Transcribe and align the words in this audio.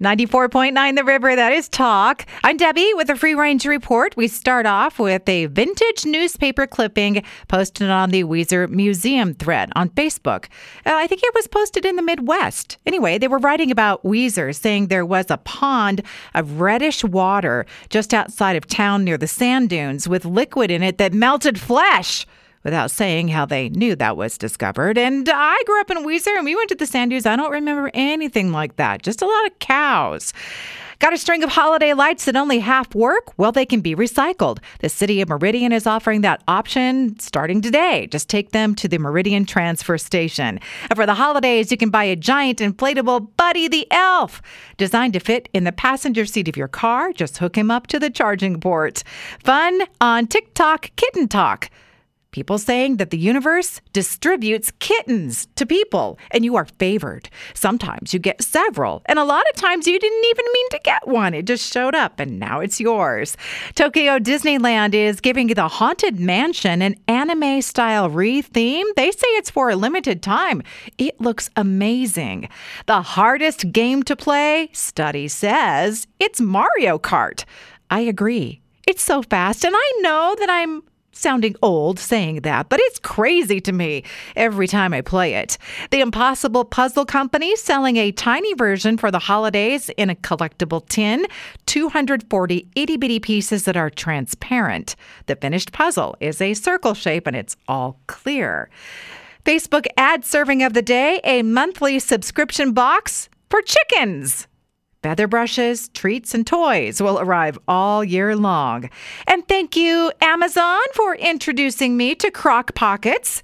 94.9 0.00 0.94
The 0.94 1.02
River, 1.02 1.34
that 1.34 1.52
is 1.52 1.68
talk. 1.68 2.24
I'm 2.44 2.56
Debbie 2.56 2.92
with 2.94 3.10
a 3.10 3.16
free 3.16 3.34
range 3.34 3.66
report. 3.66 4.16
We 4.16 4.28
start 4.28 4.64
off 4.64 5.00
with 5.00 5.28
a 5.28 5.46
vintage 5.46 6.06
newspaper 6.06 6.68
clipping 6.68 7.24
posted 7.48 7.90
on 7.90 8.10
the 8.10 8.22
Weiser 8.22 8.68
Museum 8.68 9.34
thread 9.34 9.72
on 9.74 9.90
Facebook. 9.90 10.44
Uh, 10.86 10.94
I 10.94 11.08
think 11.08 11.24
it 11.24 11.34
was 11.34 11.48
posted 11.48 11.84
in 11.84 11.96
the 11.96 12.02
Midwest. 12.02 12.76
Anyway, 12.86 13.18
they 13.18 13.26
were 13.26 13.38
writing 13.40 13.72
about 13.72 14.04
Weiser, 14.04 14.54
saying 14.54 14.86
there 14.86 15.04
was 15.04 15.32
a 15.32 15.38
pond 15.38 16.02
of 16.32 16.60
reddish 16.60 17.02
water 17.02 17.66
just 17.90 18.14
outside 18.14 18.54
of 18.54 18.68
town 18.68 19.02
near 19.02 19.18
the 19.18 19.26
sand 19.26 19.68
dunes 19.68 20.08
with 20.08 20.24
liquid 20.24 20.70
in 20.70 20.84
it 20.84 20.98
that 20.98 21.12
melted 21.12 21.58
flesh 21.58 22.24
without 22.68 22.90
saying 22.90 23.28
how 23.28 23.46
they 23.46 23.70
knew 23.70 23.96
that 23.96 24.18
was 24.18 24.36
discovered. 24.36 24.98
And 24.98 25.26
I 25.32 25.58
grew 25.64 25.80
up 25.80 25.90
in 25.90 26.04
Weiser 26.04 26.36
and 26.36 26.44
we 26.44 26.54
went 26.54 26.68
to 26.68 26.74
the 26.74 26.84
sand 26.84 27.10
dunes. 27.10 27.24
I 27.24 27.34
don't 27.34 27.50
remember 27.50 27.90
anything 27.94 28.52
like 28.52 28.76
that, 28.76 29.02
just 29.02 29.22
a 29.22 29.26
lot 29.26 29.46
of 29.46 29.58
cows. 29.58 30.34
Got 30.98 31.14
a 31.14 31.18
string 31.18 31.42
of 31.44 31.50
holiday 31.50 31.94
lights 31.94 32.26
that 32.26 32.36
only 32.36 32.58
half 32.58 32.94
work? 32.94 33.38
Well, 33.38 33.52
they 33.52 33.64
can 33.64 33.80
be 33.80 33.94
recycled. 33.94 34.58
The 34.80 34.90
city 34.90 35.22
of 35.22 35.30
Meridian 35.30 35.72
is 35.72 35.86
offering 35.86 36.20
that 36.22 36.42
option 36.46 37.18
starting 37.20 37.62
today. 37.62 38.08
Just 38.08 38.28
take 38.28 38.50
them 38.50 38.74
to 38.74 38.88
the 38.88 38.98
Meridian 38.98 39.46
Transfer 39.46 39.96
Station. 39.96 40.60
And 40.90 40.96
for 40.96 41.06
the 41.06 41.14
holidays, 41.14 41.70
you 41.70 41.78
can 41.78 41.90
buy 41.90 42.04
a 42.04 42.16
giant 42.16 42.58
inflatable 42.58 43.28
Buddy 43.38 43.68
the 43.68 43.86
Elf. 43.92 44.42
Designed 44.76 45.14
to 45.14 45.20
fit 45.20 45.48
in 45.54 45.64
the 45.64 45.72
passenger 45.72 46.26
seat 46.26 46.48
of 46.48 46.56
your 46.56 46.68
car, 46.68 47.12
just 47.12 47.38
hook 47.38 47.56
him 47.56 47.70
up 47.70 47.86
to 47.86 47.98
the 47.98 48.10
charging 48.10 48.60
port. 48.60 49.04
Fun 49.42 49.82
on 50.02 50.26
TikTok 50.26 50.90
Kitten 50.96 51.28
Talk. 51.28 51.70
People 52.38 52.58
saying 52.58 52.98
that 52.98 53.10
the 53.10 53.18
universe 53.18 53.80
distributes 53.92 54.70
kittens 54.78 55.48
to 55.56 55.66
people 55.66 56.20
and 56.30 56.44
you 56.44 56.54
are 56.54 56.66
favored. 56.78 57.28
Sometimes 57.52 58.14
you 58.14 58.20
get 58.20 58.42
several, 58.42 59.02
and 59.06 59.18
a 59.18 59.24
lot 59.24 59.42
of 59.50 59.56
times 59.56 59.88
you 59.88 59.98
didn't 59.98 60.24
even 60.24 60.44
mean 60.52 60.68
to 60.70 60.80
get 60.84 61.08
one. 61.08 61.34
It 61.34 61.46
just 61.46 61.72
showed 61.72 61.96
up 61.96 62.20
and 62.20 62.38
now 62.38 62.60
it's 62.60 62.78
yours. 62.78 63.36
Tokyo 63.74 64.20
Disneyland 64.20 64.94
is 64.94 65.20
giving 65.20 65.48
the 65.48 65.66
Haunted 65.66 66.20
Mansion 66.20 66.80
an 66.80 66.94
anime 67.08 67.60
style 67.60 68.08
re 68.08 68.40
theme. 68.40 68.86
They 68.94 69.10
say 69.10 69.26
it's 69.30 69.50
for 69.50 69.70
a 69.70 69.74
limited 69.74 70.22
time. 70.22 70.62
It 70.96 71.20
looks 71.20 71.50
amazing. 71.56 72.48
The 72.86 73.02
hardest 73.02 73.72
game 73.72 74.04
to 74.04 74.14
play, 74.14 74.70
study 74.72 75.26
says, 75.26 76.06
it's 76.20 76.40
Mario 76.40 76.98
Kart. 76.98 77.44
I 77.90 78.02
agree. 78.02 78.60
It's 78.86 79.02
so 79.02 79.22
fast, 79.22 79.64
and 79.64 79.74
I 79.76 79.92
know 80.02 80.36
that 80.38 80.48
I'm 80.48 80.84
sounding 81.18 81.56
old 81.62 81.98
saying 81.98 82.42
that, 82.42 82.68
but 82.68 82.80
it's 82.84 82.98
crazy 82.98 83.60
to 83.60 83.72
me 83.72 84.04
every 84.36 84.66
time 84.68 84.94
I 84.94 85.00
play 85.00 85.34
it. 85.34 85.58
The 85.90 86.00
Impossible 86.00 86.64
Puzzle 86.64 87.04
Company 87.04 87.56
selling 87.56 87.96
a 87.96 88.12
tiny 88.12 88.54
version 88.54 88.96
for 88.96 89.10
the 89.10 89.18
holidays 89.18 89.90
in 89.96 90.10
a 90.10 90.14
collectible 90.14 90.86
tin, 90.88 91.26
240 91.66 92.68
itty 92.74 92.96
bitty 92.96 93.20
pieces 93.20 93.64
that 93.64 93.76
are 93.76 93.90
transparent. 93.90 94.96
The 95.26 95.36
finished 95.36 95.72
puzzle 95.72 96.16
is 96.20 96.40
a 96.40 96.54
circle 96.54 96.94
shape 96.94 97.26
and 97.26 97.36
it's 97.36 97.56
all 97.66 97.98
clear. 98.06 98.70
Facebook 99.44 99.86
ad 99.96 100.24
serving 100.24 100.62
of 100.62 100.74
the 100.74 100.82
day, 100.82 101.20
a 101.24 101.42
monthly 101.42 101.98
subscription 101.98 102.72
box 102.72 103.28
for 103.50 103.62
chickens. 103.62 104.46
Feather 105.08 105.26
brushes, 105.26 105.88
treats, 105.94 106.34
and 106.34 106.46
toys 106.46 107.00
will 107.00 107.18
arrive 107.18 107.58
all 107.66 108.04
year 108.04 108.36
long. 108.36 108.90
And 109.26 109.48
thank 109.48 109.74
you, 109.74 110.12
Amazon, 110.20 110.82
for 110.92 111.14
introducing 111.16 111.96
me 111.96 112.14
to 112.16 112.30
crock 112.30 112.74
pockets. 112.74 113.42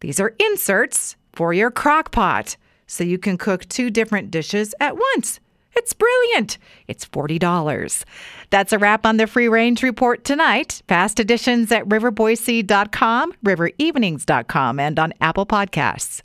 These 0.00 0.18
are 0.18 0.34
inserts 0.40 1.14
for 1.32 1.52
your 1.52 1.70
crock 1.70 2.10
pot, 2.10 2.56
so 2.88 3.04
you 3.04 3.18
can 3.18 3.38
cook 3.38 3.68
two 3.68 3.88
different 3.88 4.32
dishes 4.32 4.74
at 4.80 4.96
once. 4.96 5.38
It's 5.76 5.92
brilliant. 5.92 6.58
It's 6.88 7.06
$40. 7.06 8.02
That's 8.50 8.72
a 8.72 8.78
wrap 8.80 9.06
on 9.06 9.16
the 9.16 9.28
Free 9.28 9.46
Range 9.46 9.80
Report 9.84 10.24
tonight. 10.24 10.82
Fast 10.88 11.20
editions 11.20 11.70
at 11.70 11.88
riverboise.com, 11.88 13.32
riverevenings.com, 13.44 14.80
and 14.80 14.98
on 14.98 15.12
Apple 15.20 15.46
Podcasts. 15.46 16.22